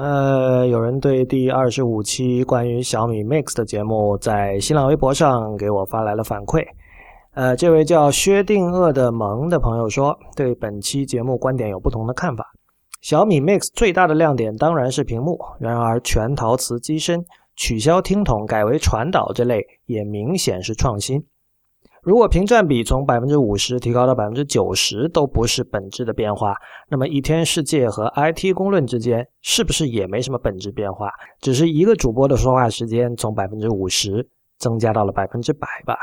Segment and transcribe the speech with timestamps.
[0.00, 6.64] 呃，有人对第二十五期关于小米 Mix 的节目在新浪微博上给我发来了反馈。
[7.34, 12.46] 呃，这位叫薛定谔的萌的朋友说，对本期节目观点有不同的看法。
[13.02, 17.22] 小米 Mix 最大的亮点当然是屏幕，然而全陶瓷机身、
[17.54, 21.22] 取消听筒改为传导这类也明显是创新。
[22.02, 26.54] 如果屏占比从百分之五十提高到百分之九十都不是本质的变化，
[26.88, 31.10] 那么一天世界和 IT 公论之间是不是也没什么本质变化？
[31.40, 34.26] 只是一个主播的说话时间从百分之五十
[34.58, 35.94] 增加到了百分之百吧？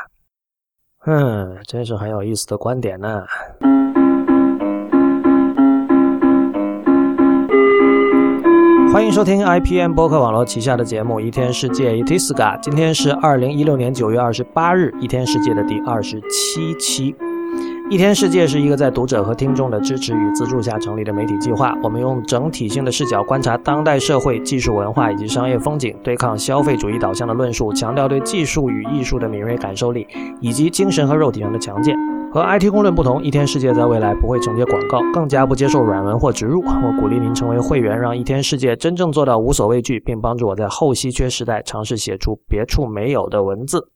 [1.06, 3.24] 嗯，真是很有意思的观点呢。
[8.92, 12.58] 欢迎收听 IPM 播客网络旗下的节目《一天世界》Itiska。
[12.62, 17.14] 今天是二零一六年九月二十八日，《一天世界》的第二十七期。
[17.90, 21.76] 《一天世界》是一个在读者和听众的支持与资助下成立的媒体计划。
[21.84, 30.08] 我们用整体性的视角观察当代社会、技术文化以及商业风景，对抗消费主义导向的论述，强调对技术与艺术的敏锐感受力，
[30.40, 31.96] 以及精神和肉体上的强健。
[32.30, 36.62] 和 IT 公论不同，一天世界在未来不会承接广告，更加不接受软文或植入。
[36.62, 43.90] 我鼓励您成为会员，让一天世界真正做到无所畏惧，并帮助我在后稀缺时代尝试写出别处没有的文字。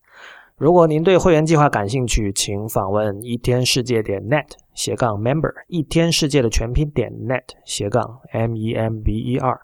[0.56, 9.60] 如果您对会员计划感兴趣，请访问一天世界点 net 斜杠 member，一天世界的全拼点 net 斜杠 m e m b e r。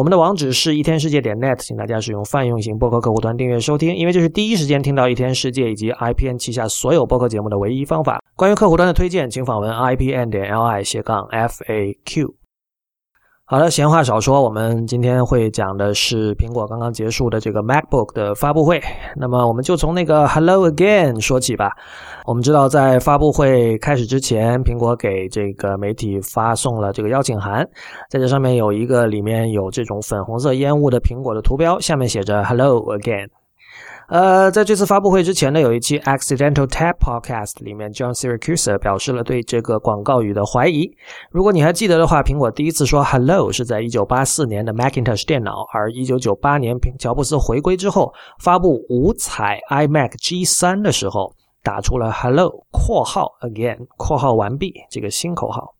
[0.00, 8.18] 我们的网址是一天世界点 net，请大家使用泛用型播客客户端订阅收听，因为这是第一时间听到一天世界以及 IPN 旗下所有播客节目的唯一方法。
[8.34, 12.39] 关于客户端的推荐，请访问 IPN 点 LI 斜杠 FAQ。
[13.50, 18.80] 好的，闲话少说，我们今天会讲的是苹果刚刚结束的这个 MacBook 的发布会。
[19.16, 21.72] 那么我们就从那个 Hello Again 说起吧。
[22.26, 27.68] 我们知道，在发布会开始之前，苹果给这个媒体发送了这个邀请函，
[28.08, 33.39] 在这上面有一个里面有这种粉红色烟雾的苹果的图标，下面写着 Hello Again。
[34.10, 40.90] 呃，在这次发布会之前呢，有一期 Accidental Tap Podcast 里面，John Siracusa 表示了对这个广告语的怀疑。
[41.30, 51.32] 如果你还记得的话，苹果第一次说 “hello” 是在1984年的 Macintosh 电脑，而1998年乔布斯回归之后发布五彩 iMac G3 的时候，
[51.62, 55.76] 打出了 “hello” 括号 again 括号完毕这个新口号。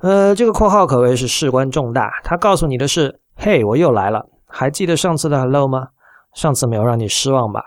[0.00, 5.90] 呃，这个括号可谓是事关重大，它告诉你的是：“嘿，我又来了，还记得上次的 “hello” 吗？”
[6.34, 7.62] 上次没有让你失望吧？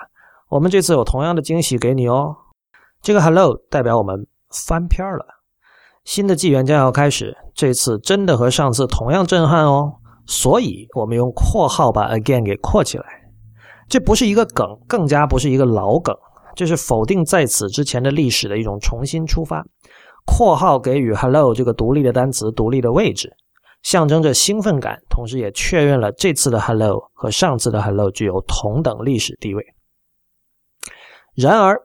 [0.49, 2.35] 我们这次有同样的惊喜给你哦。
[3.01, 5.25] 这个 “hello” 代表我们翻篇了，
[6.05, 7.35] 新的纪元将要开始。
[7.53, 9.93] 这次真的和上次同样震撼哦。
[10.25, 13.05] 所以我们用括号把 “again” 给括起来。
[13.89, 16.15] 这不是一个梗，更加不是一个老梗，
[16.55, 19.65] 这是否定在此之前的历史的一种重新出发。
[20.25, 23.35] 括号给予 “hello” 这个独立的单词独立的位置。
[23.83, 29.63] 象征着兴奋感，同时也确认了这次的 Hello 和上次的 Hello 具有同等历史地位。
[31.35, 31.79] 然而，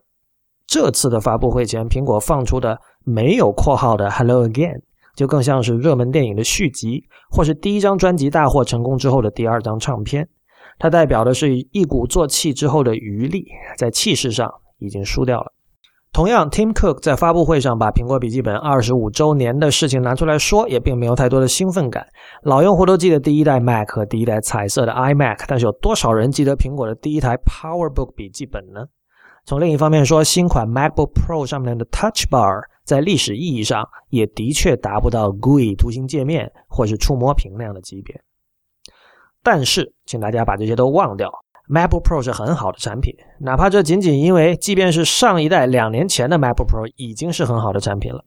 [0.66, 4.82] 这次的发布会前，苹果放出的没有括号的 Hello Again，
[5.16, 10.28] 就更像是热门电影的续集，或是第一张专辑大获成功之后的第二张唱片。
[10.78, 14.48] 它代表的是一鼓作气之后的余力，在气势上
[14.78, 15.52] 已经输掉了。
[16.12, 22.04] 同样，Tim Cook 在发布会上把苹果笔记本二十五周年的事情拿出来说，也并没有太多的兴奋感。
[22.42, 28.86] 老用户都记得第一代 Mac 和第一代彩色的 iMac，但是有多少人记得苹果的第一台 PowerBook 笔记本呢？
[29.44, 38.20] 从另一方面说，新款 MacBook Pro 上面的 Touch Bar 在历史意义上也的确达不到 GUI 图形界面或是触摸屏那样的级别。
[39.42, 41.30] 但是，请大家把这些都忘掉。
[41.68, 48.24] MacBook Pro 是很好的产品，哪怕这仅仅因为，即便是上一代两年前的 MacBook Pro 已经是很好的产品了。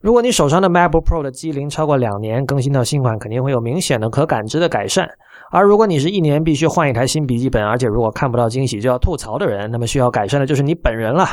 [0.00, 5.08] 如果你手上的 MacBook Pro 的机龄超过两年，更新到新款肯定会有明显的可感知的改善。
[5.50, 11.24] 而如果你是一年必须换一台新笔记本，而且如果看不到惊喜就要吐槽的人，那么需要改善的就是你本人了。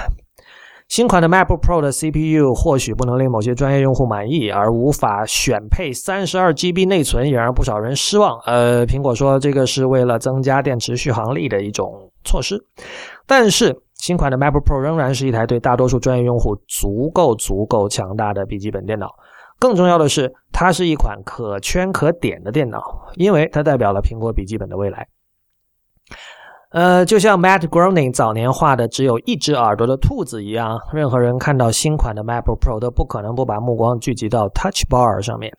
[0.87, 8.39] 新款的 MacBook Pro 的 CPU 或许不能令某些专业用户满意，而无法选配 32GB 内存也让不少人失望。
[8.45, 12.63] 呃，苹果说这个是为了增加电池续航力的一种措施。
[13.25, 19.07] 但是新款的 MacBook Pro 仍然是一台对大多数专业用户足够足够强大的笔记本电脑。
[19.57, 22.79] 更重要的是，它是一款可圈可点的电脑，
[23.15, 25.07] 因为它代表了苹果笔记本的未来。
[26.75, 35.53] 呃，就像 Matt Groening 早年画的只有一只耳朵的兔子一样，任何人看到新款的 MacBook Pro 都不可能不把目光聚集到 Touch Bar 上面。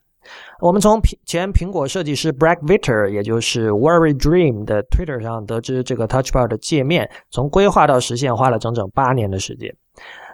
[0.59, 9.75] 我们从苹前苹果设计师 Brad Vitter，也就是 Worry Dream 的 Twitter 上得知，这个 Touch Bar 的界面从规划到实现花了整整八年的时间。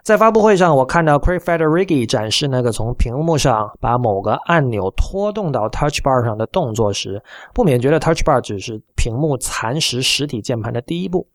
[0.03, 7.23] 在发布会上，我看到 Craig Federighi 展示那个从屏幕上把某个按钮拖动到 Touch Bar 上的动作时，
[7.53, 11.25] 不免觉得 Touch Bar 只是屏幕蚕食实体键盘的第一步。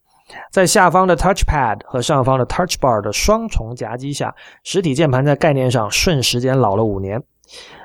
[0.52, 7.22] 在下方的 Touch Pad 和上方的 Touch Bar 的双重夹击下，实体键盘在概念上瞬时间老了五年。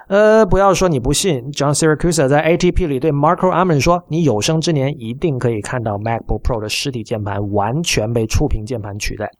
[0.10, 9.32] 呃，不要说你不信，John Siracusa 在 ATP 里对 Marco Arman 说：“你有生之年一定可以看到 MacBook Pro 的实体键盘完全被触屏键盘取代。”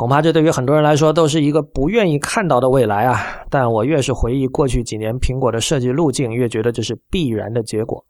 [0.00, 3.20] 恐怕这对于很多人来说都是一个不愿意看到的未来啊！
[3.50, 8.02] 但我越是回忆过去几年苹果的设计路径，越觉得这是必然的结果。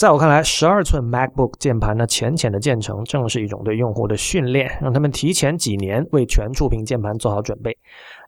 [0.00, 7.76] 在我看来，十二寸 MacBook 键盘的浅浅的渐成，正是一种对用户的训练，让他们提前几年为全触屏键盘做好准备。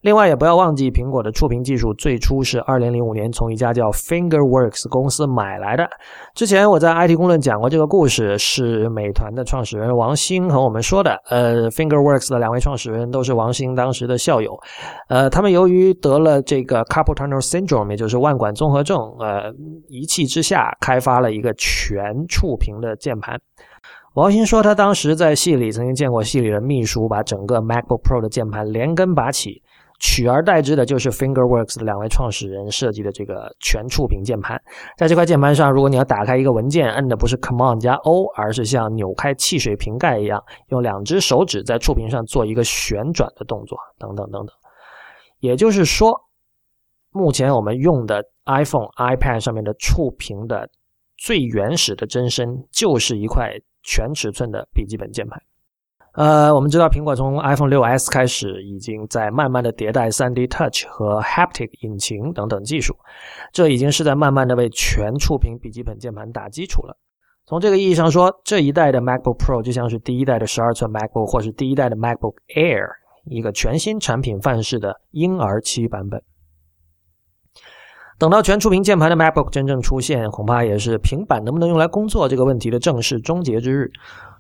[0.02, 5.88] 另外，也不要忘记，苹果的触屏技术最初是2005年从一家叫 FingerWorks 公司买来的。
[6.34, 11.16] 之前我在 IT 公论讲过这个故事，是美团的创始人王兴和我们说的。
[11.30, 14.58] 呃，FingerWorks 的两位创始人都是王兴当时的校友。
[15.08, 19.50] 呃，他们由于得了这个 Carpal Tunnel Syndrome，也就是腕管综合症，呃，
[19.88, 23.40] 一气之下开发了一个全触屏的键盘。
[24.14, 29.62] 王兴说，他当时在系里曾经见过系里的秘书把整个 MacBook Pro 的键盘连根拔起。
[30.00, 34.60] 取而代之的就是 FingerWorks 的两位创始人设计的这个全触屏键盘。
[34.98, 44.52] 在这块键盘上，如果你要打开一个文件，摁的不是 Command 加 O，而是像扭开汽水瓶盖一样，用两只手指在触屏上做一个旋转的动作，等等等等。
[45.38, 46.20] 也就是说，
[47.12, 50.68] 目前我们用的 iPhone、iPad 上面的触屏的
[51.22, 53.52] 最原始的真身，就是一块
[53.84, 55.40] 全尺寸的笔记本键盘。
[56.14, 62.96] 呃，我们知道苹果从 iPhone 6s 开始，已经在慢慢的迭代 3D Touch 和 Haptic 引擎等等技术，
[63.52, 66.98] 这已经是在慢慢的为全触屏笔记本键盘打基础了。
[67.46, 72.88] 从这个意义上说，这一代的 MacBook Pro 就像是第一代的12寸 MacBook 或是第一代的 MacBook Air，
[73.26, 76.20] 一个全新产品范式的婴儿期版本。
[78.22, 83.90] 等到全触屏键盘的 MacBook 真正出现，恐怕也是平板能不能用来工作这个问题的正式终结之日。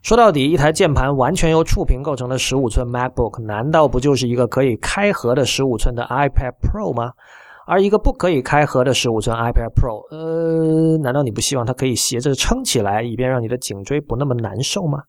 [0.04, 7.10] 说到底，一台键盘完全由触屏构成的十五寸 MacBook，难道不就是一个可以开合的十五寸的 iPad Pro 吗？
[7.66, 15.00] 而一个不可以开合的十五寸 iPad Pro，呃，难道你不希望它可以斜着撑起来，以便让你的颈椎不那么难受吗？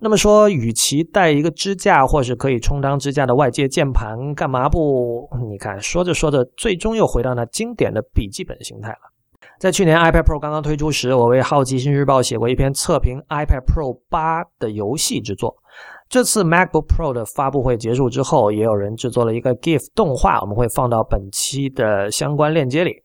[0.00, 5.28] 那么说，与其带一个支架，或是可以充当支架的外接键盘，干嘛不？
[5.48, 8.98] 你看，说着说着，最终又回到那经典的笔记本形态了。
[9.58, 15.54] 在去年 iPad Pro 刚刚推出时，我为《好奇心日报》写过一篇测评 iPad Pro 八的游戏制作。
[16.08, 23.02] 这次 MacBook Pro 的发布会结束之后，也有人制作了一个 GIF 动画，我们会放到本期的相关链接里。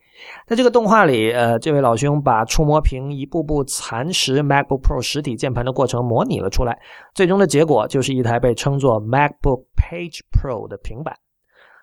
[0.47, 6.77] 在这个动画里，呃，这位老兄把触摸屏一步步蚕食 MacBook Pro 实体键盘的过程模拟了出来，
[7.13, 11.15] 最终的结果就是一台被称作 MacBook Page Pro 的平板。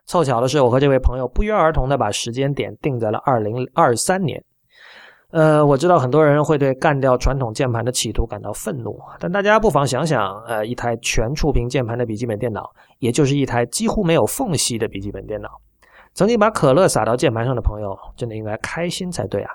[0.07, 4.43] 凑巧的是，我和这位朋友不约而同的把时间点定在了2023年。
[5.31, 15.49] 呃，我知道很多人会对干掉传统键盘的企图感到愤怒，但大家不妨想想，呃，一台全触屏键盘的笔记本电脑，也就是一台几乎没有缝隙的笔记本电脑。
[16.15, 19.51] 曾经把可乐洒到键盘上的朋友，真的应该开心才对啊！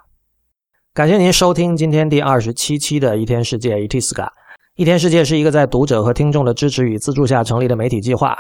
[0.94, 4.32] 感谢您收听今天第二十七期的一天世界 e t s g a
[4.76, 8.36] 一天世界是一个在读者和听众的支持与资助下成立的媒体计划。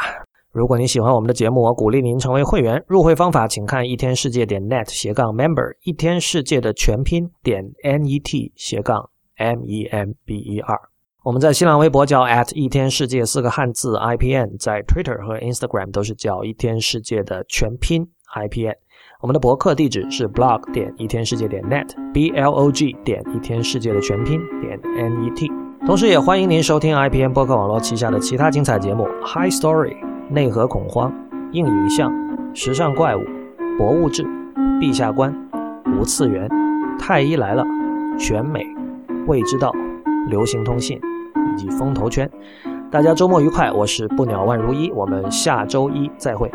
[0.51, 2.81] 如果您喜欢我们的节目，我鼓励您成为会员。
[2.87, 10.94] 入会方法请看一天世界点 net 斜杠 member，一天世界的全拼点 net 斜杠 m e m b e r。
[11.25, 18.75] 我们在新浪微博叫 at 一天世界四个汉字 i p n，在 Twitter 和 Instagram 都是叫一天世界的全拼 i p n。
[19.21, 25.51] 我们的博客地址是 blog 点一天世界点 net b l o g 点一天世界的全拼点 n e t。
[25.87, 29.95] 同时，也欢迎您收听 i p n 博客网络旗下的其他精彩节目 High Story。
[30.29, 31.11] 内核恐慌、
[31.53, 32.13] 硬影像、
[32.53, 33.21] 时尚怪物、
[33.79, 34.23] 博物志、
[34.79, 35.35] 陛下观、
[35.97, 36.47] 无次元、
[36.99, 37.63] 太医来了、
[38.19, 38.63] 选美、
[39.25, 39.71] 未知道、
[40.29, 40.99] 流行通信
[41.51, 42.29] 以及风投圈。
[42.91, 43.71] 大家周末愉快！
[43.71, 46.49] 我是不鸟万如一，我们下周一再会。